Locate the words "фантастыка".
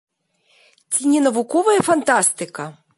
1.91-2.63